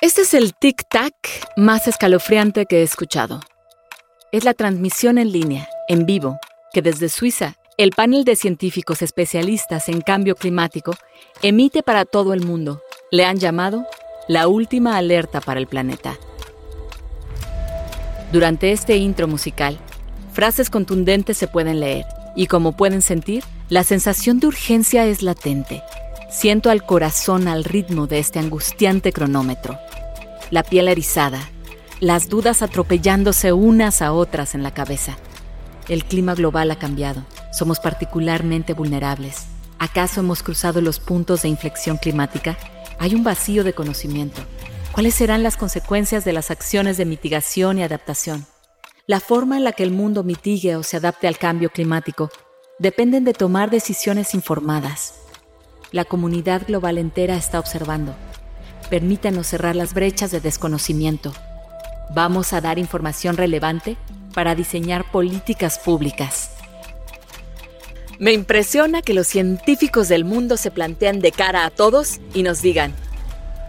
[0.00, 1.12] Este es el tic-tac
[1.56, 3.40] más escalofriante que he escuchado.
[4.30, 6.38] Es la transmisión en línea, en vivo,
[6.72, 10.92] que desde Suiza, el panel de científicos especialistas en cambio climático
[11.42, 12.80] emite para todo el mundo.
[13.10, 13.86] Le han llamado
[14.28, 16.16] la última alerta para el planeta.
[18.30, 19.80] Durante este intro musical,
[20.32, 22.04] frases contundentes se pueden leer
[22.36, 25.82] y como pueden sentir, la sensación de urgencia es latente.
[26.30, 29.78] Siento al corazón al ritmo de este angustiante cronómetro.
[30.50, 31.40] La piel erizada,
[32.00, 35.16] las dudas atropellándose unas a otras en la cabeza.
[35.88, 37.24] El clima global ha cambiado.
[37.50, 39.46] Somos particularmente vulnerables.
[39.78, 42.58] ¿Acaso hemos cruzado los puntos de inflexión climática?
[42.98, 44.42] Hay un vacío de conocimiento.
[44.92, 48.44] ¿Cuáles serán las consecuencias de las acciones de mitigación y adaptación?
[49.06, 52.28] La forma en la que el mundo mitigue o se adapte al cambio climático
[52.78, 55.14] dependen de tomar decisiones informadas.
[55.90, 58.14] La comunidad global entera está observando.
[58.90, 61.32] Permítanos cerrar las brechas de desconocimiento.
[62.14, 63.96] Vamos a dar información relevante
[64.34, 66.50] para diseñar políticas públicas.
[68.18, 72.60] Me impresiona que los científicos del mundo se plantean de cara a todos y nos
[72.60, 72.92] digan,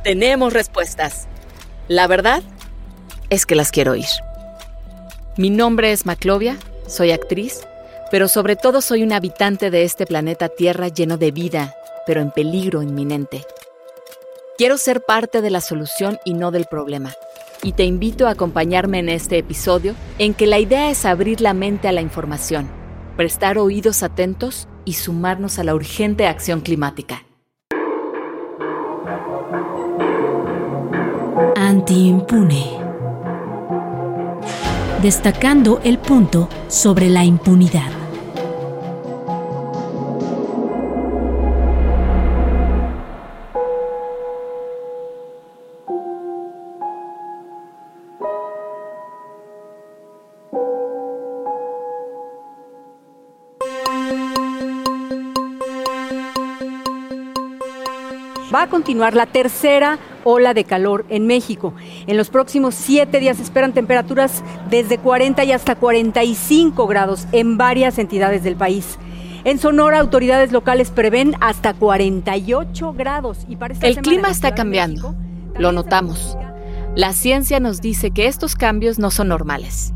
[0.04, 1.28] tenemos respuestas.
[1.88, 2.44] La verdad
[3.30, 4.08] es que las quiero oír.
[5.38, 7.62] Mi nombre es Maclovia, soy actriz,
[8.12, 11.76] pero sobre todo soy un habitante de este planeta Tierra lleno de vida,
[12.10, 13.46] pero en peligro inminente.
[14.58, 17.14] Quiero ser parte de la solución y no del problema.
[17.62, 21.54] Y te invito a acompañarme en este episodio en que la idea es abrir la
[21.54, 22.68] mente a la información,
[23.16, 27.26] prestar oídos atentos y sumarnos a la urgente acción climática.
[31.56, 32.80] Anti-impune
[35.04, 37.99] destacando el punto sobre la impunidad.
[58.60, 61.74] Va a continuar la tercera ola de calor en México.
[62.08, 67.98] En los próximos siete días esperan temperaturas desde 40 y hasta 45 grados en varias
[67.98, 69.00] entidades del país.
[69.46, 73.46] En Sonora, autoridades locales prevén hasta 48 grados.
[73.48, 75.16] Y El clima está cambiando,
[75.58, 76.38] lo notamos.
[76.98, 79.94] La ciencia nos dice que estos cambios no son normales.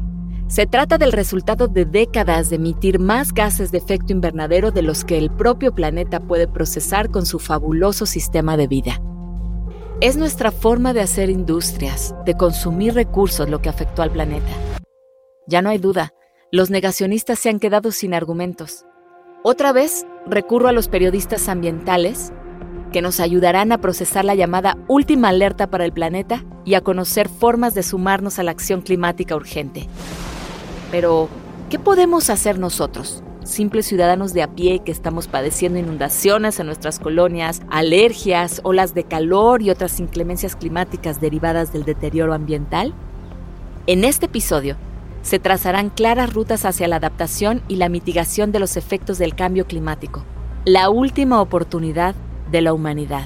[0.53, 5.03] Se trata del resultado de décadas de emitir más gases de efecto invernadero de los
[5.03, 9.01] que el propio planeta puede procesar con su fabuloso sistema de vida.
[9.99, 14.51] Es nuestra forma de hacer industrias, de consumir recursos lo que afectó al planeta.
[15.47, 16.13] Ya no hay duda,
[16.51, 18.85] los negacionistas se han quedado sin argumentos.
[19.41, 22.31] Otra vez recurro a los periodistas ambientales
[22.91, 27.27] que nos ayudarán a procesar la llamada última alerta para el planeta y a conocer
[27.27, 29.89] formas de sumarnos a la acción climática urgente.
[30.93, 31.27] Pero,
[31.71, 33.23] ¿qué podemos hacer nosotros?
[33.43, 39.03] Simples ciudadanos de a pie que estamos padeciendo inundaciones en nuestras colonias, alergias, olas de
[39.03, 42.93] calor y otras inclemencias climáticas derivadas del deterioro ambiental.
[43.87, 44.75] En este episodio,
[45.23, 49.65] se trazarán claras rutas hacia la adaptación y la mitigación de los efectos del cambio
[49.65, 50.23] climático,
[50.63, 52.13] la última oportunidad
[52.51, 53.25] de la humanidad.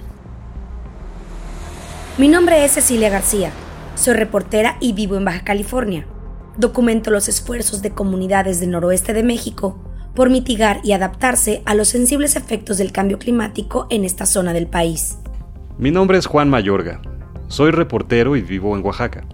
[2.18, 3.52] Mi nombre es Cecilia García,
[3.96, 6.08] soy reportera y vivo en Baja California
[6.58, 9.80] documento los esfuerzos de comunidades del noroeste de México
[10.16, 14.66] por mitigar y adaptarse a los sensibles efectos del cambio climático en esta zona del
[14.66, 15.20] país.
[15.78, 17.02] Mi nombre es Juan Mayorga.
[17.48, 19.26] Soy reportero y vivo en Oaxaca.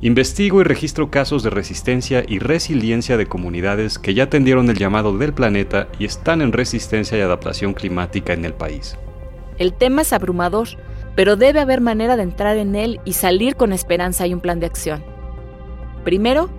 [0.00, 5.16] Investigo y registro casos de resistencia y resiliencia de comunidades que ya atendieron el llamado
[5.16, 8.98] del planeta y están en resistencia y adaptación climática en el país.
[9.56, 10.68] El tema es abrumador,
[11.14, 14.58] pero debe haber manera de entrar en él y salir con esperanza y un plan
[14.58, 15.04] de acción.
[16.02, 16.50] Primero,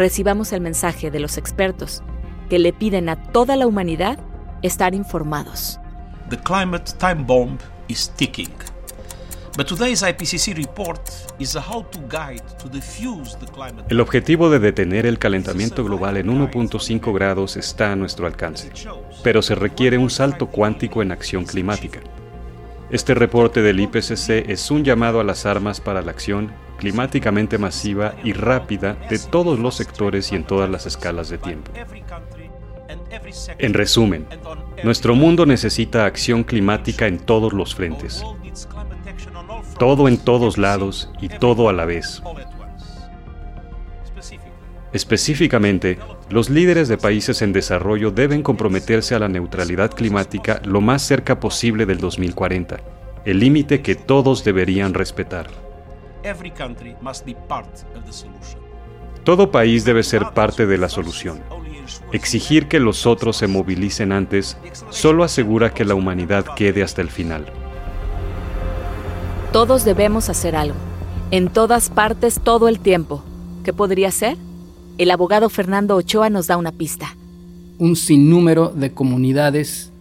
[0.00, 2.02] recibamos el mensaje de los expertos
[2.48, 4.18] que le piden a toda la humanidad
[4.62, 5.78] estar informados.
[6.30, 8.48] The climate time bomb is ticking.
[9.58, 11.06] But today's IPCC report
[11.38, 13.84] is a how to guide to defuse the climate.
[13.90, 18.70] El objetivo de detener el calentamiento global en 1.5 grados está a nuestro alcance,
[19.22, 22.00] pero se requiere un salto cuántico en acción climática.
[22.90, 28.14] Este reporte del IPCC es un llamado a las armas para la acción climáticamente masiva
[28.24, 31.70] y rápida de todos los sectores y en todas las escalas de tiempo.
[33.58, 34.26] En resumen,
[34.82, 38.24] nuestro mundo necesita acción climática en todos los frentes.
[39.78, 42.22] Todo en todos lados y todo a la vez.
[44.94, 45.98] Específicamente,
[46.30, 51.38] los líderes de países en desarrollo deben comprometerse a la neutralidad climática lo más cerca
[51.40, 52.80] posible del 2040,
[53.26, 55.69] el límite que todos deberían respetar.
[56.22, 58.60] Every country must be part of the solution.
[59.24, 61.40] Todo país debe ser parte de la solución.
[62.12, 64.56] Exigir que los otros se movilicen antes
[64.90, 67.46] solo asegura que la humanidad quede hasta el final.
[69.52, 70.76] Todos debemos hacer algo,
[71.30, 73.22] en todas partes todo el tiempo.
[73.64, 74.36] ¿Qué podría ser?
[74.96, 77.16] El abogado Fernando Ochoa nos da una pista.
[77.78, 79.92] Un sinnúmero de comunidades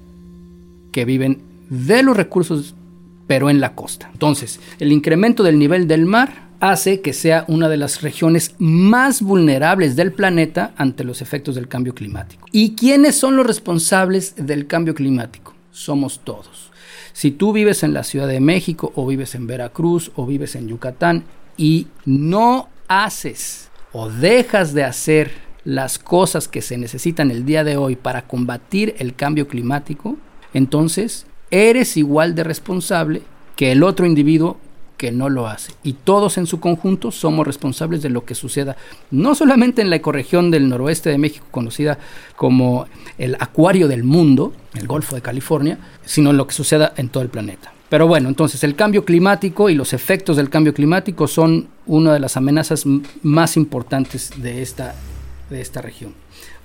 [0.91, 2.75] que viven de los recursos,
[3.29, 4.09] pero en la costa.
[4.11, 9.21] Entonces, el incremento del nivel del mar hace que sea una de las regiones más
[9.21, 12.47] vulnerables del planeta ante los efectos del cambio climático.
[12.51, 15.53] ¿Y quiénes son los responsables del cambio climático?
[15.69, 16.71] Somos todos.
[17.13, 20.67] Si tú vives en la Ciudad de México o vives en Veracruz o vives en
[20.67, 21.23] Yucatán
[21.55, 25.29] y no haces o dejas de hacer
[25.65, 30.17] las cosas que se necesitan el día de hoy para combatir el cambio climático,
[30.55, 33.21] entonces eres igual de responsable
[33.55, 34.57] que el otro individuo
[34.97, 35.73] que no lo hace.
[35.81, 38.75] Y todos en su conjunto somos responsables de lo que suceda,
[39.11, 41.97] no solamente en la ecorregión del noroeste de México, conocida
[42.35, 42.85] como
[43.17, 47.23] el acuario del mundo, el Golfo de California, sino en lo que suceda en todo
[47.23, 47.71] el planeta.
[47.89, 52.19] Pero bueno, entonces el cambio climático y los efectos del cambio climático son una de
[52.19, 52.83] las amenazas
[53.23, 54.95] más importantes de esta,
[55.49, 56.13] de esta región.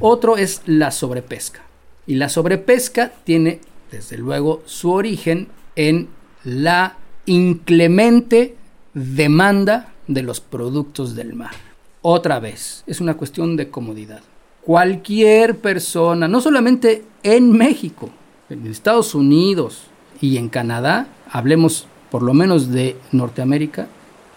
[0.01, 1.63] Otro es la sobrepesca.
[2.07, 3.61] Y la sobrepesca tiene,
[3.95, 6.09] desde luego, su origen en
[6.43, 6.97] la
[7.27, 8.57] inclemente
[8.93, 11.55] demanda de los productos del mar.
[12.03, 14.23] Otra vez, es una cuestión de comodidad.
[14.63, 18.11] Cualquier persona, no solamente en México,
[18.51, 19.85] en Estados Unidos
[20.21, 23.87] y en Canadá, hablemos por lo menos de Norteamérica,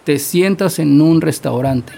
[0.04, 1.92] te sientas en un restaurante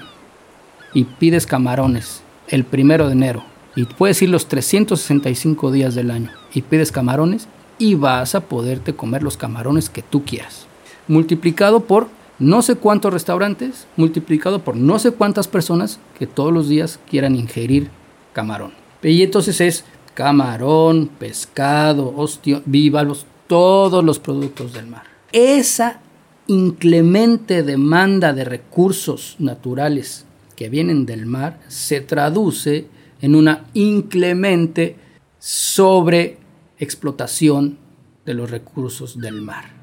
[0.94, 3.49] y pides camarones el primero de enero
[3.80, 7.48] y puedes ir los 365 días del año y pides camarones
[7.78, 10.66] y vas a poderte comer los camarones que tú quieras
[11.10, 16.68] multiplicado por no sé cuántos restaurantes, multiplicado por no sé cuántas personas que todos los
[16.68, 17.90] días quieran ingerir
[18.32, 18.72] camarón.
[19.02, 19.84] Y entonces es
[20.14, 25.02] camarón, pescado, ostio, vívalos, todos los productos del mar.
[25.32, 26.00] Esa
[26.46, 30.24] inclemente demanda de recursos naturales
[30.54, 32.86] que vienen del mar se traduce
[33.20, 34.96] en una inclemente
[35.38, 37.78] sobreexplotación
[38.24, 39.78] de los recursos del mar.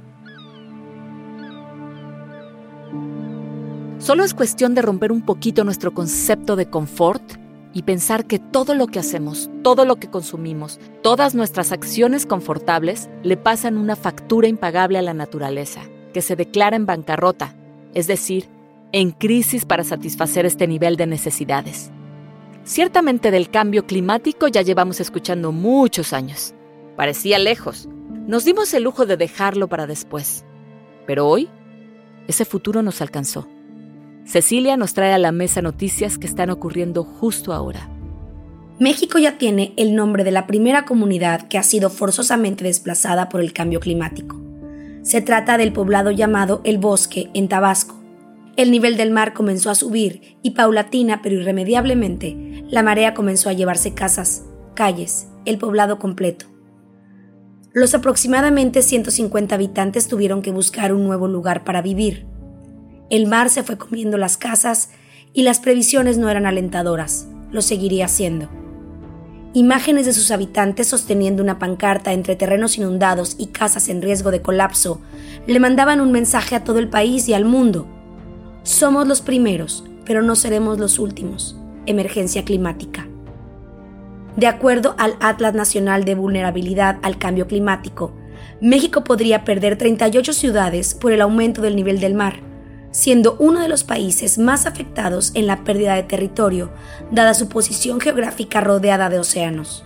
[3.99, 7.23] Solo es cuestión de romper un poquito nuestro concepto de confort
[7.73, 13.09] y pensar que todo lo que hacemos, todo lo que consumimos, todas nuestras acciones confortables
[13.23, 15.81] le pasan una factura impagable a la naturaleza,
[16.13, 17.55] que se declara en bancarrota,
[17.93, 18.47] es decir,
[18.93, 21.91] en crisis para satisfacer este nivel de necesidades.
[22.67, 26.53] Ciertamente del cambio climático ya llevamos escuchando muchos años.
[26.97, 27.87] Parecía lejos.
[28.27, 30.43] Nos dimos el lujo de dejarlo para después.
[31.05, 31.47] Pero hoy,
[32.27, 33.47] ese futuro nos alcanzó.
[34.25, 37.89] Cecilia nos trae a la mesa noticias que están ocurriendo justo ahora.
[38.79, 43.39] México ya tiene el nombre de la primera comunidad que ha sido forzosamente desplazada por
[43.39, 44.41] el cambio climático.
[45.03, 47.96] Se trata del poblado llamado El Bosque, en Tabasco.
[48.57, 53.53] El nivel del mar comenzó a subir y paulatina pero irremediablemente la marea comenzó a
[53.53, 56.47] llevarse casas, calles, el poblado completo.
[57.71, 62.25] Los aproximadamente 150 habitantes tuvieron que buscar un nuevo lugar para vivir.
[63.11, 64.89] El mar se fue comiendo las casas
[65.33, 68.49] y las previsiones no eran alentadoras, lo seguiría haciendo.
[69.53, 74.41] Imágenes de sus habitantes sosteniendo una pancarta entre terrenos inundados y casas en riesgo de
[74.41, 74.99] colapso
[75.45, 77.87] le mandaban un mensaje a todo el país y al mundo.
[78.67, 81.55] Somos los primeros, pero no seremos los últimos.
[81.85, 83.07] Emergencia climática.
[84.35, 88.13] De acuerdo al Atlas Nacional de Vulnerabilidad al Cambio Climático,
[88.59, 92.41] México podría perder 38 ciudades por el aumento del nivel del mar
[92.91, 96.71] siendo uno de los países más afectados en la pérdida de territorio,
[97.11, 99.85] dada su posición geográfica rodeada de océanos.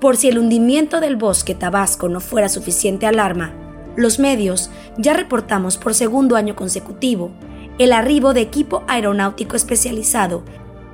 [0.00, 5.76] Por si el hundimiento del bosque tabasco no fuera suficiente alarma, los medios ya reportamos
[5.76, 7.30] por segundo año consecutivo
[7.78, 10.42] el arribo de equipo aeronáutico especializado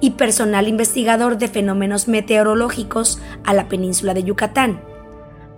[0.00, 4.81] y personal investigador de fenómenos meteorológicos a la península de Yucatán,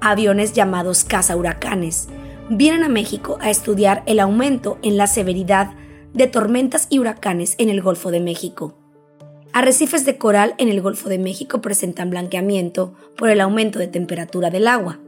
[0.01, 2.09] aviones llamados caza huracanes,
[2.49, 5.73] vienen a México a estudiar el aumento en la severidad
[6.15, 8.75] de tormentas y huracanes en el Golfo de México.
[9.53, 14.51] Arrecifes de coral en el Golfo de México presentan blanqueamiento por el aumento de temperatura
[14.51, 14.99] del agua.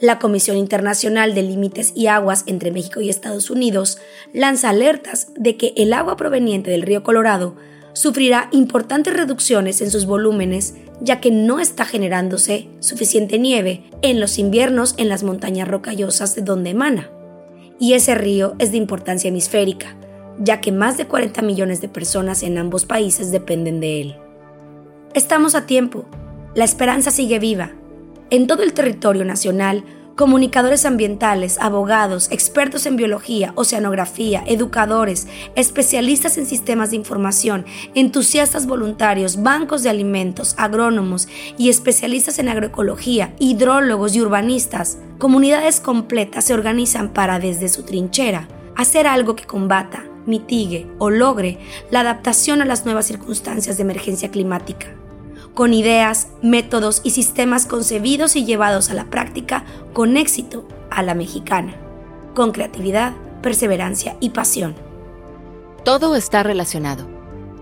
[0.00, 3.98] La Comisión Internacional de Límites y Aguas entre México y Estados Unidos
[4.32, 7.56] lanza alertas de que el agua proveniente del río Colorado
[7.94, 14.38] sufrirá importantes reducciones en sus volúmenes ya que no está generándose suficiente nieve en los
[14.38, 17.10] inviernos en las montañas rocallosas de donde emana.
[17.78, 19.96] Y ese río es de importancia hemisférica,
[20.38, 24.16] ya que más de 40 millones de personas en ambos países dependen de él.
[25.14, 26.06] Estamos a tiempo.
[26.54, 27.72] La esperanza sigue viva.
[28.28, 29.84] En todo el territorio nacional,
[30.16, 39.44] comunicadores ambientales, abogados, expertos en biología, oceanografía, educadores, especialistas en sistemas de información, entusiastas voluntarios,
[39.44, 47.10] bancos de alimentos, agrónomos y especialistas en agroecología, hidrólogos y urbanistas, comunidades completas se organizan
[47.10, 51.58] para desde su trinchera hacer algo que combata, mitigue o logre
[51.92, 54.88] la adaptación a las nuevas circunstancias de emergencia climática
[55.56, 61.14] con ideas, métodos y sistemas concebidos y llevados a la práctica con éxito a la
[61.14, 61.74] mexicana,
[62.34, 64.74] con creatividad, perseverancia y pasión.
[65.82, 67.06] Todo está relacionado.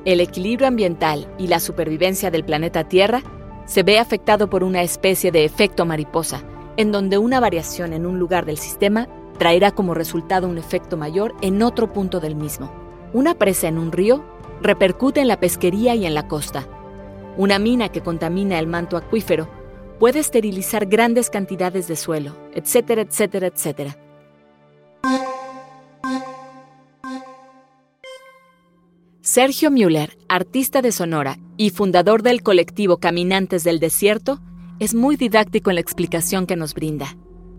[0.04, 3.22] El equilibrio ambiental y la supervivencia del planeta Tierra
[3.64, 6.42] se ve afectado por una especie de efecto mariposa,
[6.76, 9.06] en donde una variación en un lugar del sistema
[9.38, 12.72] traerá como resultado un efecto mayor en otro punto del mismo.
[13.12, 14.24] Una presa en un río
[14.60, 16.66] repercute en la pesquería y en la costa,
[17.36, 19.48] una mina que contamina el manto acuífero
[19.98, 23.96] puede esterilizar grandes cantidades de suelo, etcétera, etcétera, etcétera.
[29.20, 34.40] Sergio Müller, artista de Sonora y fundador del colectivo Caminantes del Desierto,
[34.78, 37.16] es muy didáctico en la explicación que nos brinda.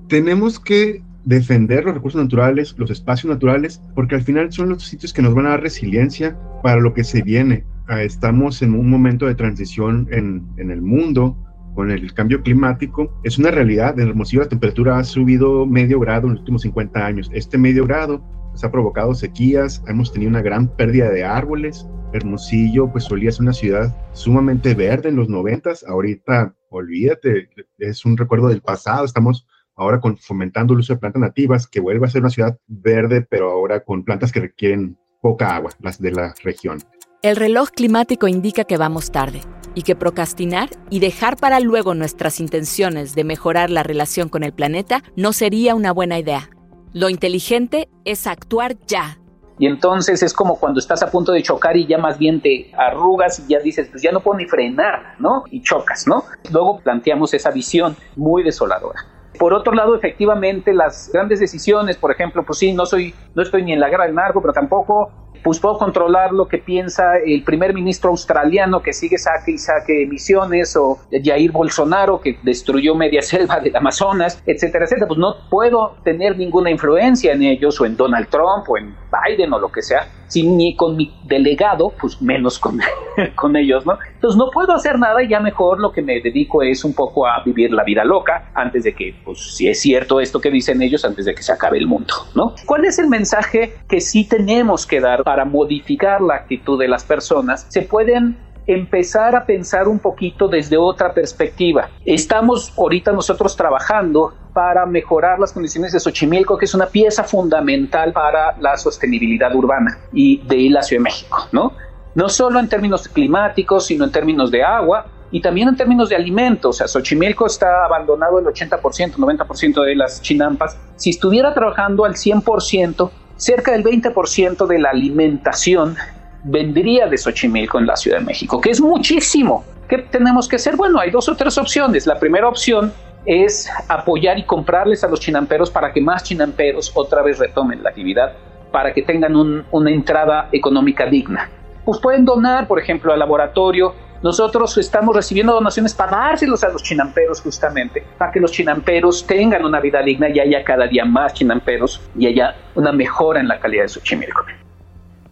[0.08, 5.12] Tenemos que defender los recursos naturales, los espacios naturales, porque al final son los sitios
[5.12, 7.66] que nos van a dar resiliencia para lo que se viene.
[7.88, 11.38] Ah, estamos en un momento de transición en, el mundo
[11.76, 13.14] con el cambio climático.
[13.24, 14.00] Es una realidad.
[14.00, 17.30] En Hermosillo la temperatura ha subido medio grado en los últimos 50 años.
[17.32, 21.88] Este medio grado pues, ha provocado sequías, hemos tenido una gran pérdida de árboles.
[22.12, 28.16] Hermosillo pues solía ser una ciudad sumamente verde en los 90, ahorita olvídate, es un
[28.18, 32.22] recuerdo del pasado, estamos ahora fomentando el uso de plantas nativas, que vuelve a ser
[32.22, 36.80] una ciudad verde, pero ahora con plantas que requieren poca agua, las de la región.
[37.26, 39.42] El reloj climático indica que vamos tarde
[39.74, 44.54] y que procrastinar y dejar para luego nuestras intenciones de mejorar la relación con el
[44.54, 46.52] planeta no sería una buena idea.
[46.94, 49.18] Lo inteligente es actuar ya.
[49.58, 52.72] Y entonces es como cuando estás a punto de chocar y ya más bien te
[52.78, 55.46] arrugas y ya dices, pues ya no puedo ni frenar, ¿no?
[55.50, 56.26] Y chocas, ¿no?
[56.52, 59.04] Luego planteamos esa visión muy desoladora.
[59.40, 63.64] Por otro lado, efectivamente, las grandes decisiones, por ejemplo, pues sí, no soy, no estoy
[63.64, 67.44] ni en la guerra del narco, pero tampoco pues puedo controlar lo que piensa el
[67.44, 73.22] primer ministro australiano que sigue saque y saque emisiones o Jair Bolsonaro que destruyó media
[73.22, 75.08] selva del Amazonas, etcétera, etcétera.
[75.08, 79.54] Pues no puedo tener ninguna influencia en ellos o en Donald Trump o en Biden
[79.54, 82.80] o lo que sea, sin ni con mi delegado, pues menos con,
[83.36, 84.00] con ellos, ¿no?
[84.26, 87.28] Entonces no puedo hacer nada y ya mejor lo que me dedico es un poco
[87.28, 90.82] a vivir la vida loca antes de que, pues si es cierto esto que dicen
[90.82, 92.56] ellos, antes de que se acabe el mundo, ¿no?
[92.66, 97.04] ¿Cuál es el mensaje que sí tenemos que dar para modificar la actitud de las
[97.04, 97.68] personas?
[97.70, 101.90] Se pueden empezar a pensar un poquito desde otra perspectiva.
[102.04, 108.12] Estamos ahorita nosotros trabajando para mejorar las condiciones de Xochimilco, que es una pieza fundamental
[108.12, 111.74] para la sostenibilidad urbana y de la Ciudad de México, ¿no?
[112.16, 116.16] No solo en términos climáticos, sino en términos de agua, y también en términos de
[116.16, 116.76] alimentos.
[116.76, 120.78] O sea, Xochimilco está abandonado el 80%, 90% de las chinampas.
[120.96, 125.98] Si estuviera trabajando al 100%, cerca del 20% de la alimentación
[126.44, 129.66] vendría de Xochimilco en la Ciudad de México, que es muchísimo.
[129.90, 130.76] ¿Qué tenemos que hacer?
[130.76, 132.08] Bueno, hay dos o tres opciones.
[132.08, 132.94] La primera opción
[133.26, 137.90] es apoyar y comprarles a los chinamperos para que más chinamperos otra vez retomen la
[137.90, 138.34] actividad,
[138.72, 141.50] para que tengan una entrada económica digna.
[141.86, 143.94] Pues pueden donar, por ejemplo, al laboratorio.
[144.24, 149.64] Nosotros estamos recibiendo donaciones para dárselos a los chinamperos justamente, para que los chinamperos tengan
[149.64, 153.60] una vida digna y haya cada día más chinamperos y haya una mejora en la
[153.60, 154.44] calidad de su chimilco.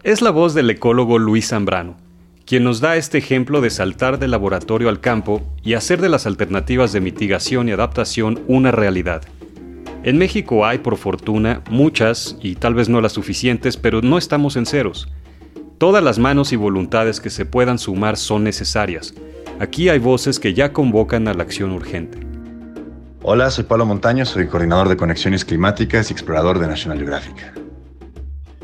[0.03, 1.98] Es la voz del ecólogo Luis Zambrano,
[2.45, 6.27] quien nos da este ejemplo de saltar del laboratorio al campo y hacer de las
[6.27, 9.24] alternativas de mitigación y adaptación una realidad.
[10.03, 14.57] En México hay, por fortuna, muchas, y tal vez no las suficientes, pero no estamos
[14.57, 15.07] en ceros.
[15.77, 19.13] Todas las manos y voluntades que se puedan sumar son necesarias.
[19.60, 22.20] Aquí hay voces que ya convocan a la acción urgente.
[23.22, 27.62] Hola, soy Pablo Montaño, soy coordinador de conexiones climáticas y explorador de National Geographic.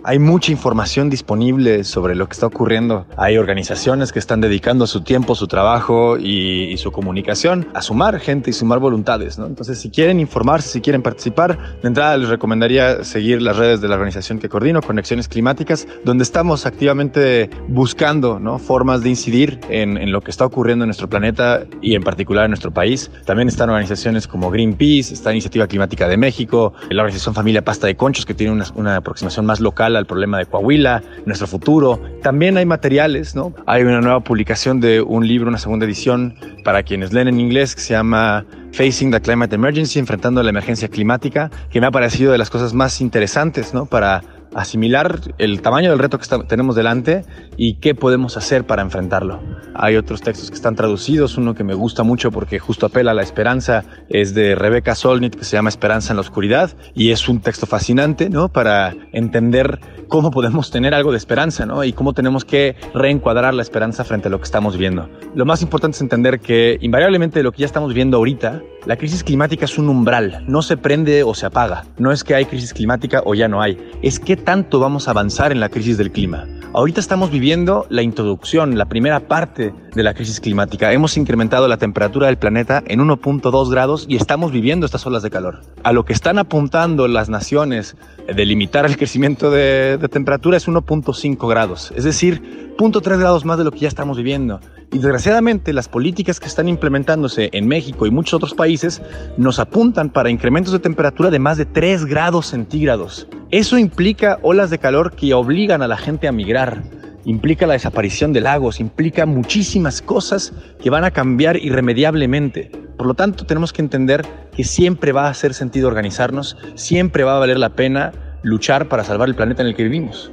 [0.03, 3.06] Hay mucha información disponible sobre lo que está ocurriendo.
[3.18, 8.51] Hay organizaciones que están dedicando su tiempo, su trabajo y, su comunicación a sumar gente
[8.51, 9.38] y sumar voluntades.
[9.38, 9.46] ¿no?
[9.46, 13.89] Entonces, si quieren informarse, si quieren participar, de entrada les recomendaría seguir las redes de
[13.89, 18.60] la organización que coordino, Conexiones Climáticas, donde estamos activamente buscando ¿no?
[18.60, 22.46] formas de incidir en, en lo que está ocurriendo en nuestro planeta y en particular
[22.46, 23.12] en nuestro país.
[23.25, 27.96] También están organizaciones como Greenpeace, está Iniciativa Climática de México, la organización Familia Pasta de
[27.98, 32.00] Conchos, que tiene una, una aproximación más local al problema de Coahuila, nuestro futuro.
[32.22, 33.53] También hay materiales, ¿no?
[33.65, 37.75] Hay una nueva publicación de un libro, una segunda edición para quienes leen en inglés
[37.75, 42.31] que se llama Facing the Climate Emergency, enfrentando la emergencia climática, que me ha parecido
[42.31, 43.86] de las cosas más interesantes, ¿no?
[43.86, 47.24] Para asimilar el tamaño del reto que tenemos delante
[47.58, 49.39] y qué podemos hacer para enfrentarlo.
[49.74, 53.13] Hay otros textos que están traducidos, uno que me gusta mucho porque justo apela a
[53.13, 57.27] la esperanza, es de Rebecca Solnit que se llama Esperanza en la Oscuridad y es
[57.29, 58.50] un texto fascinante, ¿no?
[58.50, 61.84] Para entender cómo podemos tener algo de esperanza, ¿no?
[61.84, 65.10] Y cómo tenemos que reencuadrar la esperanza frente a lo que estamos viendo.
[65.36, 69.24] Lo más importante es entender que invariablemente lo que ya estamos viendo ahorita, la crisis
[69.24, 71.86] climática es un umbral, no se prende o se apaga.
[71.98, 75.12] No es que hay crisis climática o ya no hay, es que tanto vamos a
[75.12, 76.48] avanzar en la crisis del clima.
[76.72, 80.94] Ahorita estamos viviendo la introducción, la primera parte de la crisis climática.
[80.94, 85.32] Hemos incrementado la temperatura del planeta en 1.2 grados y estamos viviendo estas olas de
[85.32, 85.62] calor.
[85.82, 87.96] A lo que están apuntando las naciones
[88.28, 93.64] de limitar el crecimiento de, temperatura es 1.5 grados, es decir, 0.3 grados más de
[93.64, 94.60] lo que ya estamos viviendo.
[94.92, 99.02] Y desgraciadamente las políticas que están implementándose en México y muchos otros países
[99.38, 103.28] nos apuntan para incrementos de temperatura de más de 3 grados centígrados.
[103.51, 106.84] Eso implica olas de calor que obligan a la gente a migrar,
[107.25, 112.70] implica la desaparición de lagos, implica muchísimas cosas que van a cambiar irremediablemente.
[112.96, 114.24] Por lo tanto, tenemos que entender
[114.56, 118.12] que siempre va a hacer sentido organizarnos, siempre va a valer la pena
[118.44, 120.32] luchar para salvar el planeta en el que vivimos.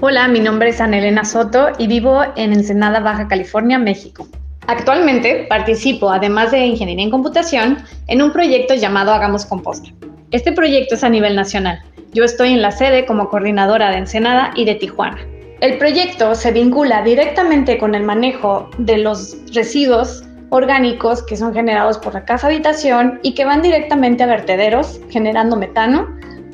[0.00, 4.26] Hola, mi nombre es Ana Elena Soto y vivo en Ensenada, Baja California, México.
[4.66, 7.76] Actualmente participo, además de ingeniería en computación,
[8.06, 9.90] en un proyecto llamado Hagamos Composta.
[10.30, 11.82] Este proyecto es a nivel nacional.
[12.12, 15.18] Yo estoy en la sede como coordinadora de Ensenada y de Tijuana.
[15.62, 21.96] El proyecto se vincula directamente con el manejo de los residuos orgánicos que son generados
[21.96, 26.06] por la casa habitación y que van directamente a vertederos generando metano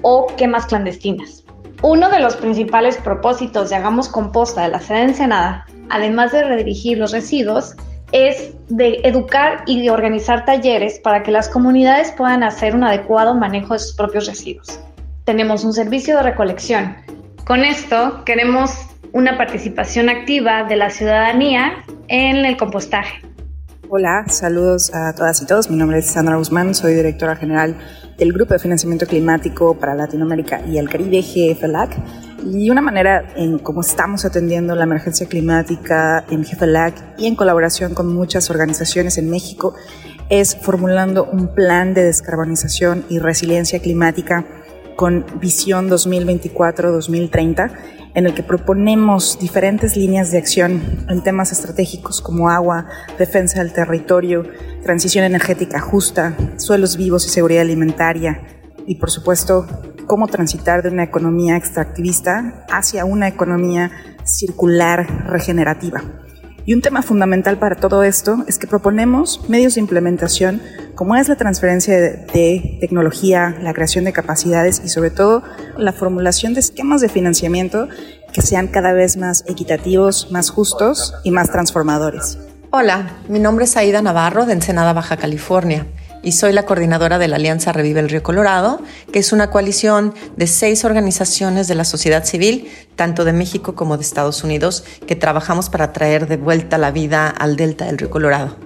[0.03, 1.43] o quemas clandestinas.
[1.83, 6.45] Uno de los principales propósitos de Hagamos Composta de la sede de Ensenada, además de
[6.45, 7.75] redirigir los residuos,
[8.15, 13.35] es de educar y de organizar talleres para que las comunidades puedan hacer un adecuado
[13.35, 14.79] manejo de sus propios residuos.
[15.25, 16.95] Tenemos un servicio de recolección.
[17.45, 18.71] Con esto queremos
[19.13, 23.21] una participación activa de la ciudadanía en el compostaje.
[23.89, 25.69] Hola, saludos a todas y todos.
[25.69, 27.77] Mi nombre es Sandra Guzmán, soy directora general
[28.17, 31.97] del Grupo de Financiamiento Climático para Latinoamérica y el Caribe, GFLAC.
[32.43, 37.95] Y una manera en cómo estamos atendiendo la emergencia climática en GFLAC y en colaboración
[37.95, 39.75] con muchas organizaciones en México
[40.29, 44.45] es formulando un plan de descarbonización y resiliencia climática
[44.97, 47.73] con visión 2024-2030
[48.15, 52.87] en el que proponemos diferentes líneas de acción en temas estratégicos como agua,
[53.19, 54.47] defensa del territorio,
[54.83, 58.41] transición energética justa, suelos vivos y seguridad alimentaria
[58.87, 59.67] y por supuesto
[60.07, 63.91] cómo transitar de una economía extractivista hacia una economía
[64.25, 66.03] circular regenerativa.
[66.67, 70.63] Y un tema fundamental para todo esto es que proponemos medios de implementación
[70.95, 75.43] como es la transferencia de, tecnología, la creación de capacidades y sobre todo
[75.77, 77.89] la formulación de esquemas de financiamiento
[78.33, 82.39] que sean cada vez más equitativos, más justos y más transformadores.
[82.71, 85.87] Hola, mi nombre es Aida Navarro de Ensenada, Baja California
[86.25, 88.81] y soy la coordinadora de la Alianza Revive el Río Colorado,
[89.13, 93.97] que es una coalición de seis organizaciones de la sociedad civil, tanto de México como
[93.97, 98.11] de Estados Unidos, que trabajamos para traer de vuelta la vida al delta del Río
[98.11, 98.57] Colorado.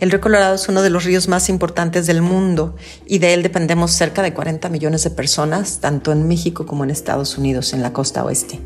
[0.00, 3.42] El Río Colorado es uno de los ríos más importantes del mundo y de él
[3.42, 7.82] dependemos cerca de 40 millones de personas, tanto en México como en Estados Unidos, en
[7.82, 8.60] la costa oeste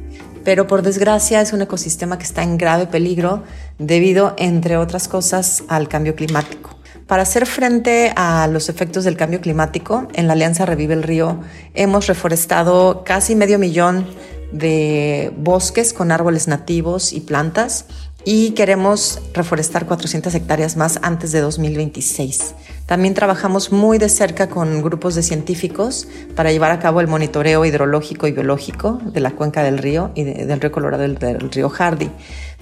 [0.44, 3.44] pero por desgracia es un ecosistema que está en grave peligro
[3.78, 6.81] debido, entre otras cosas, al cambio climático.
[7.06, 11.40] Para hacer frente a los efectos del cambio climático, en la Alianza Revive el Río
[11.74, 14.06] hemos reforestado casi medio millón
[14.52, 17.86] de bosques con árboles nativos y plantas
[18.24, 22.54] y queremos reforestar 400 hectáreas más antes de 2026.
[22.92, 27.64] También trabajamos muy de cerca con grupos de científicos para llevar a cabo el monitoreo
[27.64, 31.70] hidrológico y biológico de la cuenca del río y del río Colorado y del río
[31.70, 32.11] Hardy.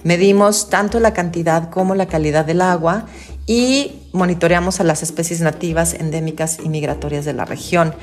[0.05, 3.07] Medimos tanto la cantidad como la calidad del agua
[3.45, 7.93] y monitoreamos a las especies nativas, endémicas y migratorias de la región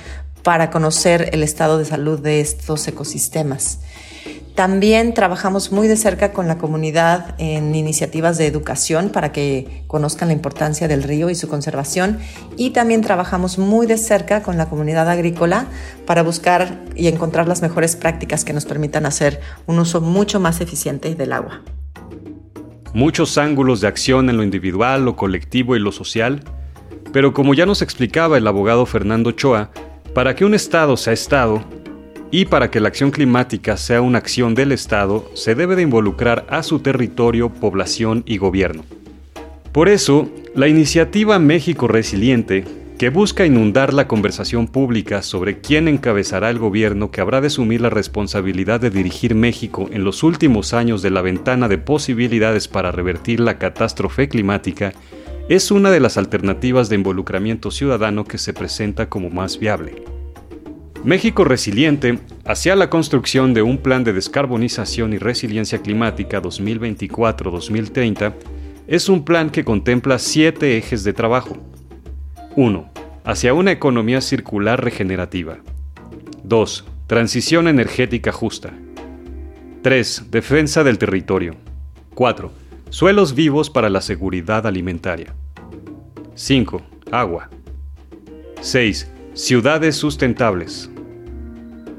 [0.43, 3.79] para conocer el estado de salud de estos ecosistemas.
[4.55, 10.29] También trabajamos muy de cerca con la comunidad en iniciativas de educación para que conozcan
[10.29, 12.19] la importancia del río y su conservación.
[12.57, 15.67] Y también trabajamos muy de cerca con la comunidad agrícola
[16.07, 20.61] para buscar y encontrar las mejores prácticas que nos permitan hacer un uso mucho más
[20.61, 21.63] eficiente del agua.
[22.95, 26.43] Muchos ángulos de acción en lo individual, lo colectivo y lo social.
[27.13, 29.71] Pero como ya nos explicaba el abogado Fernando Choa,
[30.15, 31.63] para que un Estado sea Estado,
[32.31, 36.47] y para que la acción climática sea una acción del Estado, se debe de involucrar
[36.49, 38.85] a su territorio, población y gobierno.
[39.73, 42.65] Por eso, la iniciativa México Resiliente,
[42.99, 47.81] que busca inundar la conversación pública sobre quién encabezará el gobierno que habrá de asumir
[47.81, 52.91] la responsabilidad de dirigir México en los últimos años de la ventana de posibilidades para
[52.91, 54.93] revertir la catástrofe climática,
[55.49, 60.18] es una de las alternativas de involucramiento ciudadano que se presenta como más viable.
[61.05, 68.35] México Resiliente, hacia la construcción de un plan de descarbonización y resiliencia climática 2024-2030,
[68.89, 71.57] es un plan que contempla siete ejes de trabajo.
[72.57, 72.91] 1.
[73.25, 75.59] Hacia una economía circular regenerativa.
[76.43, 76.85] 2.
[77.07, 78.73] Transición energética justa.
[79.83, 80.25] 3.
[80.31, 81.55] Defensa del territorio.
[82.15, 82.51] 4.
[82.91, 85.33] Suelos vivos para la seguridad alimentaria.
[86.35, 86.83] 5.
[87.13, 87.51] Agua.
[88.61, 90.91] 6 Ciudades sustentables.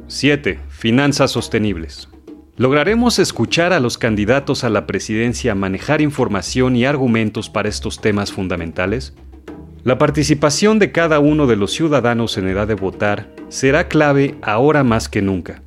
[0.08, 0.60] 7.
[0.67, 2.10] Finanzas sostenibles.
[2.58, 8.34] ¿Lograremos escuchar a los candidatos a la presidencia manejar información y argumentos para estos temas
[8.34, 9.13] fundamentales?
[9.86, 14.84] La participación de cada uno de los ciudadanos en edad de votar será clave ahora
[14.84, 15.63] más que nunca.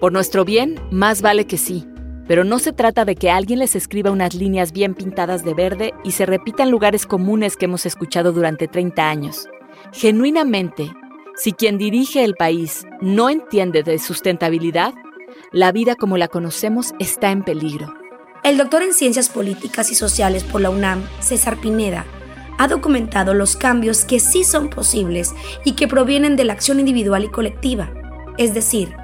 [0.00, 1.86] Por nuestro bien, más vale que sí.
[2.26, 5.92] Pero no se trata de que alguien les escriba unas líneas bien pintadas de verde
[6.02, 9.48] y se repitan lugares comunes que hemos escuchado durante 30 años.
[9.92, 10.92] Genuinamente,
[11.36, 14.92] si quien dirige el país no entiende de sustentabilidad,
[15.50, 17.94] la vida como la conocemos está en peligro.
[18.44, 22.04] El doctor en Ciencias Políticas y Sociales por la UNAM, César Pineda,
[22.58, 27.24] ha documentado los cambios que sí son posibles y que provienen de la acción individual
[27.24, 27.90] y colectiva.
[28.36, 28.94] Es decir,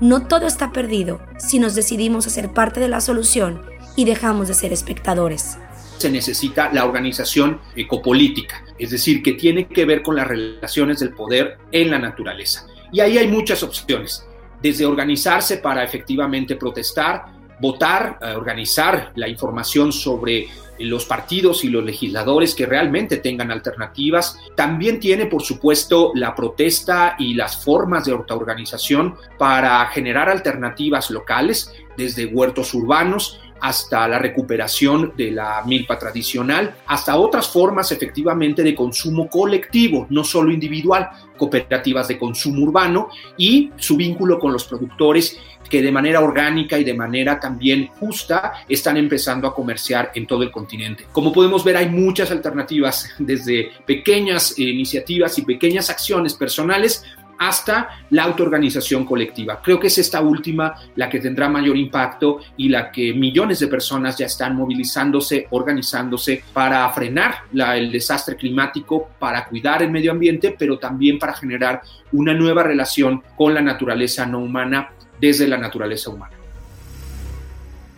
[0.00, 3.62] no todo está perdido si nos decidimos a ser parte de la solución
[3.96, 5.58] y dejamos de ser espectadores
[5.98, 11.10] se necesita la organización ecopolítica, es decir, que tiene que ver con las relaciones del
[11.10, 12.66] poder en la naturaleza.
[12.92, 14.26] Y ahí hay muchas opciones,
[14.62, 17.26] desde organizarse para efectivamente protestar,
[17.60, 24.38] votar, eh, organizar la información sobre los partidos y los legisladores que realmente tengan alternativas.
[24.56, 31.72] También tiene, por supuesto, la protesta y las formas de autoorganización para generar alternativas locales,
[31.96, 38.74] desde huertos urbanos hasta la recuperación de la milpa tradicional, hasta otras formas efectivamente de
[38.74, 45.38] consumo colectivo, no solo individual, cooperativas de consumo urbano y su vínculo con los productores
[45.70, 50.42] que de manera orgánica y de manera también justa están empezando a comerciar en todo
[50.42, 51.06] el continente.
[51.10, 57.02] Como podemos ver, hay muchas alternativas, desde pequeñas iniciativas y pequeñas acciones personales
[57.38, 59.60] hasta la autoorganización colectiva.
[59.62, 63.68] Creo que es esta última la que tendrá mayor impacto y la que millones de
[63.68, 70.54] personas ya están movilizándose, organizándose para frenar el desastre climático, para cuidar el medio ambiente,
[70.58, 76.10] pero también para generar una nueva relación con la naturaleza no humana desde la naturaleza
[76.10, 76.32] humana.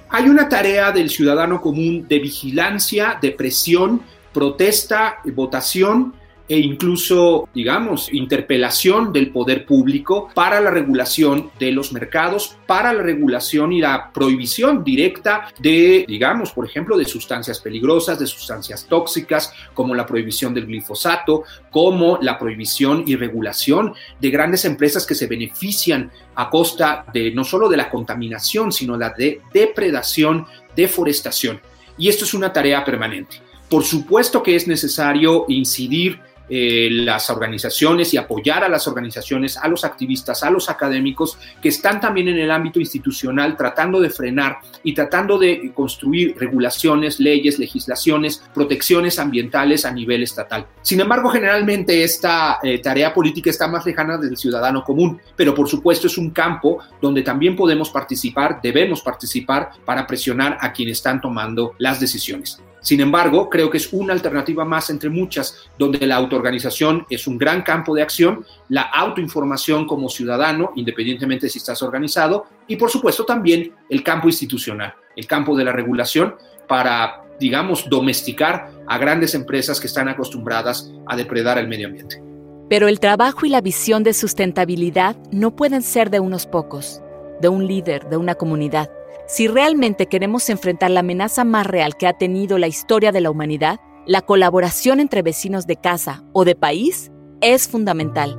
[0.08, 6.14] Hay una tarea del ciudadano común de vigilancia, de presión, protesta, votación
[6.48, 13.02] e incluso, digamos, interpelación del poder público para la regulación de los mercados, para la
[13.02, 19.52] regulación y la prohibición directa de, digamos, por ejemplo, de sustancias peligrosas, de sustancias tóxicas,
[19.74, 25.26] como la prohibición del glifosato, como la prohibición y regulación de grandes empresas que se
[25.26, 31.60] benefician a costa de no solo de la contaminación, sino la de depredación, deforestación.
[31.98, 33.40] Y esto es una tarea permanente.
[33.68, 39.66] Por supuesto que es necesario incidir eh, las organizaciones y apoyar a las organizaciones, a
[39.68, 44.58] los activistas, a los académicos que están también en el ámbito institucional tratando de frenar
[44.82, 50.66] y tratando de construir regulaciones, leyes, legislaciones, protecciones ambientales a nivel estatal.
[50.82, 55.68] Sin embargo, generalmente esta eh, tarea política está más lejana del ciudadano común, pero por
[55.68, 61.20] supuesto es un campo donde también podemos participar, debemos participar para presionar a quienes están
[61.20, 62.60] tomando las decisiones.
[62.86, 67.36] Sin embargo, creo que es una alternativa más entre muchas, donde la autoorganización es un
[67.36, 73.24] gran campo de acción, la autoinformación como ciudadano, independientemente si estás organizado, y por supuesto
[73.24, 76.36] también el campo institucional, el campo de la regulación
[76.68, 82.22] para, digamos, domesticar a grandes empresas que están acostumbradas a depredar el medio ambiente.
[82.70, 87.02] Pero el trabajo y la visión de sustentabilidad no pueden ser de unos pocos,
[87.40, 88.95] de un líder, de una comunidad.
[89.28, 93.30] Si realmente queremos enfrentar la amenaza más real que ha tenido la historia de la
[93.30, 97.10] humanidad, la colaboración entre vecinos de casa o de país
[97.40, 98.38] es fundamental.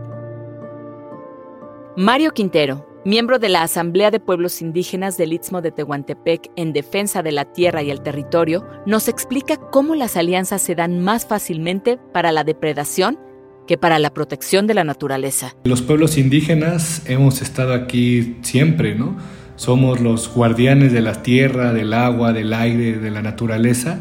[1.98, 7.22] Mario Quintero, miembro de la Asamblea de Pueblos Indígenas del Istmo de Tehuantepec en defensa
[7.22, 12.00] de la tierra y el territorio, nos explica cómo las alianzas se dan más fácilmente
[12.14, 13.20] para la depredación
[13.68, 15.54] que para la protección de la naturaleza.
[15.66, 19.18] Los pueblos indígenas hemos estado aquí siempre, ¿no?
[19.58, 24.00] Somos los guardianes de la tierra, del agua, del aire, de la naturaleza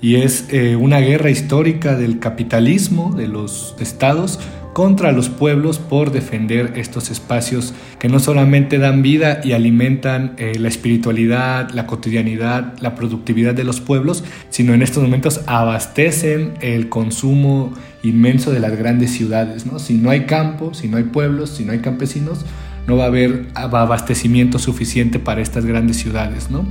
[0.00, 4.38] y es eh, una guerra histórica del capitalismo de los estados
[4.72, 10.56] contra los pueblos por defender estos espacios que no solamente dan vida y alimentan eh,
[10.56, 16.88] la espiritualidad, la cotidianidad, la productividad de los pueblos, sino en estos momentos abastecen el
[16.88, 17.72] consumo
[18.04, 19.66] inmenso de las grandes ciudades.
[19.66, 19.80] ¿no?
[19.80, 22.44] Si no hay campo, si no hay pueblos, si no hay campesinos,
[22.88, 26.50] no va a haber abastecimiento suficiente para estas grandes ciudades.
[26.50, 26.66] ¿no?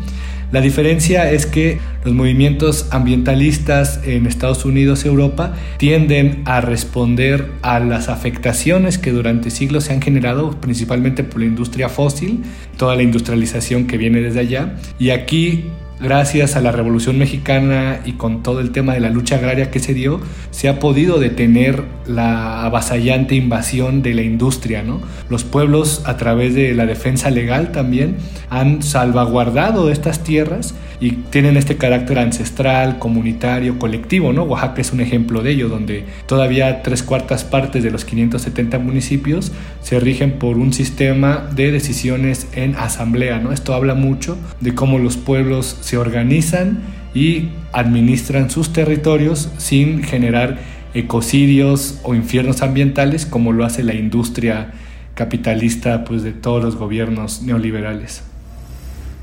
[0.52, 7.52] La diferencia es que los movimientos ambientalistas en Estados Unidos y Europa tienden a responder
[7.62, 12.44] a las afectaciones que durante siglos se han generado principalmente por la industria fósil,
[12.78, 14.76] toda la industrialización que viene desde allá.
[14.98, 15.66] Y aquí
[16.00, 19.80] gracias a la Revolución Mexicana y con todo el tema de la lucha agraria que
[19.80, 20.20] se dio,
[20.52, 24.84] se ha podido detener la avasallante invasión de la industria.
[24.84, 25.02] ¿no?
[25.30, 28.18] Los pueblos, a través de la defensa legal también,
[28.50, 34.34] han salvaguardado estas tierras y tienen este carácter ancestral, comunitario, colectivo.
[34.34, 34.44] ¿no?
[34.44, 39.52] Oaxaca es un ejemplo de ello, donde todavía tres cuartas partes de los 570 municipios
[39.82, 43.40] se rigen por un sistema de decisiones en asamblea.
[43.40, 43.52] ¿no?
[43.52, 46.80] Esto habla mucho de cómo los pueblos se organizan
[47.16, 50.60] y administran sus territorios sin generar
[50.94, 54.74] ecocidios o infiernos ambientales como lo hace la industria
[55.14, 58.22] capitalista pues, de todos los gobiernos neoliberales.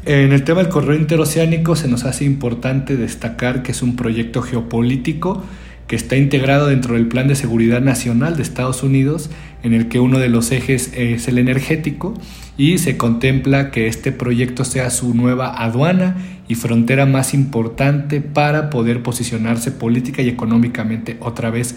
[0.06, 4.40] En el tema del corredor interoceánico se nos hace importante destacar que es un proyecto
[4.40, 5.44] geopolítico
[5.86, 9.30] que está integrado dentro del Plan de Seguridad Nacional de Estados Unidos,
[9.62, 12.14] en el que uno de los ejes es el energético
[12.56, 16.16] y se contempla que este proyecto sea su nueva aduana
[16.48, 21.76] y frontera más importante para poder posicionarse política y económicamente otra vez.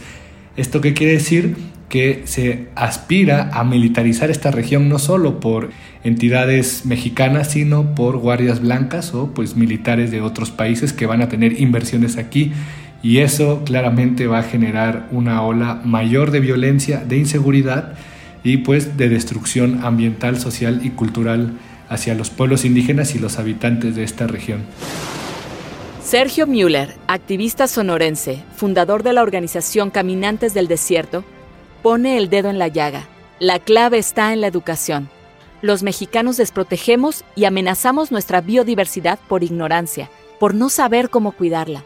[0.56, 1.56] ¿Esto qué quiere decir?
[1.89, 5.70] Que se aspira a militarizar esta región no solo por
[6.04, 11.30] entidades mexicanas, sino por guardias blancas o pues militares de otros países que van a
[11.30, 12.52] tener inversiones aquí
[13.02, 17.94] y eso claramente va a generar una ola mayor de violencia, de inseguridad
[18.44, 21.54] y pues de destrucción ambiental, social y cultural
[21.90, 24.62] hacia los pueblos indígenas y los habitantes de esta región.
[26.04, 31.24] Sergio Müller, activista sonorense, fundador de la organización Caminantes del Desierto,
[31.84, 33.08] pone el dedo en la llaga.
[33.40, 35.10] La clave está en la educación.
[35.62, 41.84] Los mexicanos desprotegemos y amenazamos nuestra biodiversidad por ignorancia, por no saber cómo cuidarla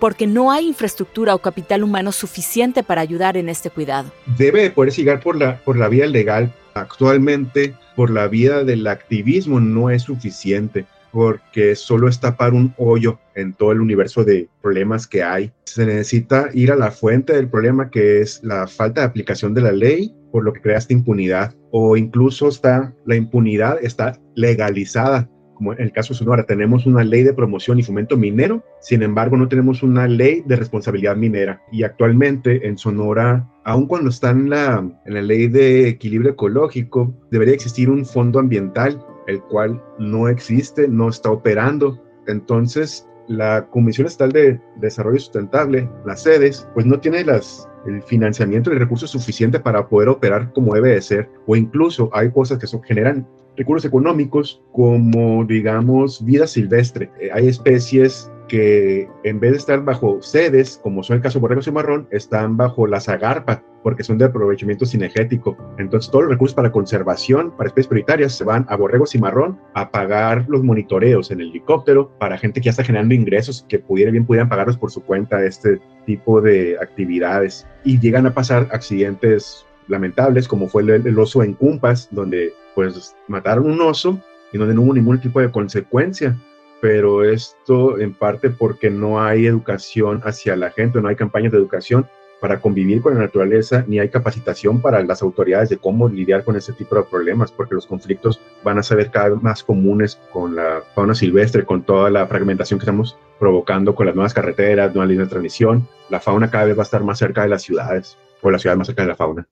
[0.00, 4.10] porque no hay infraestructura o capital humano suficiente para ayudar en este cuidado.
[4.36, 6.52] Debe poder llegar por la, por la vía legal.
[6.74, 13.18] Actualmente, por la vía del activismo no es suficiente porque solo es tapar un hoyo
[13.34, 15.52] en todo el universo de problemas que hay.
[15.64, 19.62] Se necesita ir a la fuente del problema que es la falta de aplicación de
[19.62, 21.54] la ley, por lo que crea esta impunidad.
[21.70, 25.28] O incluso está, la impunidad está legalizada
[25.58, 29.02] como en el caso de Sonora, tenemos una ley de promoción y fomento minero, sin
[29.02, 31.60] embargo no tenemos una ley de responsabilidad minera.
[31.72, 37.12] Y actualmente en Sonora, aun cuando está en la, en la ley de equilibrio ecológico,
[37.32, 42.00] debería existir un fondo ambiental, el cual no existe, no está operando.
[42.28, 48.70] Entonces, la Comisión Estatal de Desarrollo Sustentable, las sedes, pues no tiene las, el financiamiento
[48.70, 52.58] y el recurso suficiente para poder operar como debe de ser, o incluso hay cosas
[52.58, 53.26] que generan
[53.58, 57.10] recursos económicos como, digamos, vida silvestre.
[57.20, 61.42] Eh, hay especies que en vez de estar bajo sedes, como son el caso de
[61.42, 65.56] borregos y marrón, están bajo la zagarpa, porque son de aprovechamiento cinegético.
[65.78, 69.60] Entonces, todos los recursos para conservación, para especies prioritarias, se van a borregos y marrón
[69.74, 73.78] a pagar los monitoreos en el helicóptero para gente que ya está generando ingresos que
[73.78, 77.66] pudiera, bien pudieran pagarlos por su cuenta este tipo de actividades.
[77.84, 83.16] Y llegan a pasar accidentes lamentables, como fue el, el oso en Cumpas, donde pues
[83.26, 84.20] mataron un oso
[84.52, 86.36] y no hubo ningún tipo de consecuencia.
[86.80, 91.58] Pero esto en parte porque no hay educación hacia la gente, no hay campañas de
[91.58, 92.06] educación
[92.40, 96.54] para convivir con la naturaleza, ni hay capacitación para las autoridades de cómo lidiar con
[96.54, 100.54] ese tipo de problemas, porque los conflictos van a ser cada vez más comunes con
[100.54, 105.08] la fauna silvestre, con toda la fragmentación que estamos provocando con las nuevas carreteras, nuevas
[105.08, 105.88] líneas de transmisión.
[106.10, 108.76] La fauna cada vez va a estar más cerca de las ciudades, o la ciudad
[108.76, 109.48] más cerca de la fauna.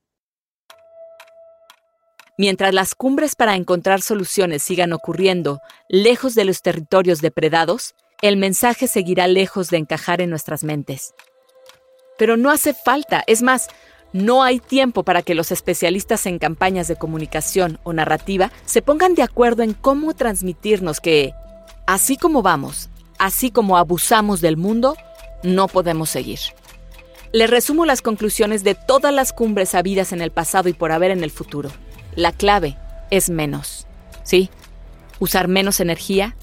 [2.38, 8.88] Mientras las cumbres para encontrar soluciones sigan ocurriendo lejos de los territorios depredados, el mensaje
[8.88, 11.14] seguirá lejos de encajar en nuestras mentes.
[12.18, 13.68] Pero no hace falta, es más,
[14.12, 19.14] no hay tiempo para que los especialistas en campañas de comunicación o narrativa se pongan
[19.14, 21.33] de acuerdo en cómo transmitirnos que,
[21.87, 24.94] así como vamos, así como abusamos del mundo,
[25.42, 26.40] no podemos seguir.
[27.33, 31.11] Les resumo las conclusiones de todas las cumbres habidas en el pasado y por haber
[31.11, 31.70] en el futuro.
[32.16, 32.76] La clave
[33.11, 33.87] es menos.
[34.24, 34.50] ¿Sí?
[35.20, 36.35] Usar menos energía,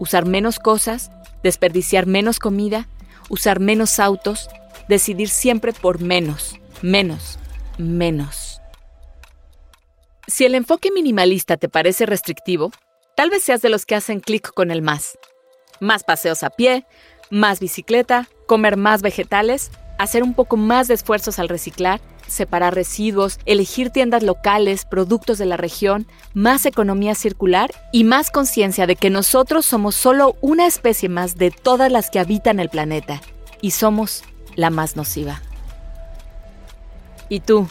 [0.00, 1.10] usar menos cosas,
[1.42, 2.88] desperdiciar menos comida,
[3.28, 4.48] usar menos autos,
[4.88, 7.38] decidir siempre por menos, menos,
[7.76, 8.60] menos.
[10.26, 12.72] Si el enfoque minimalista te parece restrictivo,
[13.14, 15.18] tal vez seas de los que hacen clic con el más.
[15.80, 16.86] Más paseos a pie,
[17.30, 23.38] más bicicleta, comer más vegetales, hacer un poco más de esfuerzos al reciclar separar residuos,
[23.46, 29.10] elegir tiendas locales, productos de la región, más economía circular y más conciencia de que
[29.10, 33.20] nosotros somos solo una especie más de todas las que habitan el planeta
[33.60, 34.22] y somos
[34.54, 35.42] la más nociva.
[37.28, 37.68] ¿Y tú?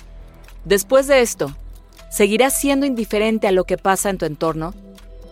[0.65, 1.55] Después de esto,
[2.09, 4.73] ¿seguirás siendo indiferente a lo que pasa en tu entorno?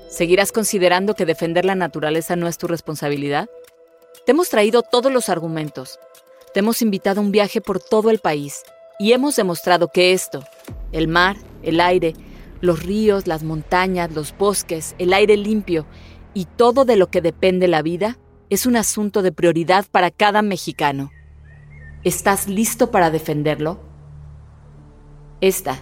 [0.09, 3.49] ¿Seguirás considerando que defender la naturaleza no es tu responsabilidad?
[4.25, 5.99] Te hemos traído todos los argumentos.
[6.53, 8.63] Te hemos invitado a un viaje por todo el país
[8.99, 10.43] y hemos demostrado que esto,
[10.91, 12.13] el mar, el aire,
[12.61, 15.85] los ríos, las montañas, los bosques, el aire limpio
[16.33, 18.17] y todo de lo que depende la vida,
[18.49, 21.11] es un asunto de prioridad para cada mexicano.
[22.03, 23.79] ¿Estás listo para defenderlo?
[25.41, 25.79] Esta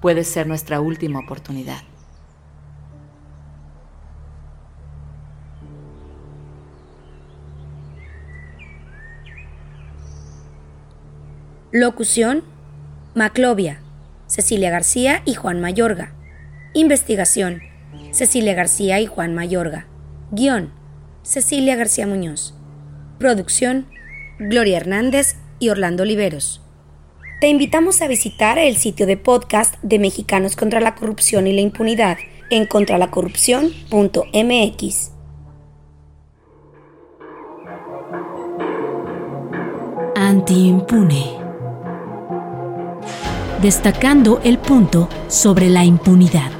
[0.00, 1.82] puede ser nuestra última oportunidad.
[11.70, 12.44] Locución:
[13.14, 13.82] Maclovia,
[14.26, 16.14] Cecilia García y Juan Mayorga.
[16.72, 17.60] Investigación:
[18.10, 19.86] Cecilia García y Juan Mayorga.
[20.30, 20.72] Guión:
[21.22, 22.54] Cecilia García Muñoz.
[23.18, 23.86] Producción:
[24.38, 26.62] Gloria Hernández y Orlando Oliveros.
[27.42, 31.60] Te invitamos a visitar el sitio de podcast de Mexicanos contra la Corrupción y la
[31.60, 32.16] Impunidad
[32.48, 35.10] en contralacorrupción.mx.
[40.16, 41.37] Anti-impune
[43.60, 46.50] destacando el punto sobre la impunidad.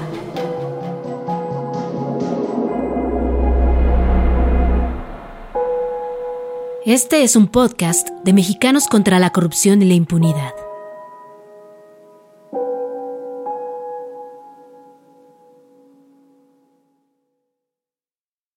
[6.84, 10.52] Este es un podcast de Mexicanos contra la Corrupción y la Impunidad.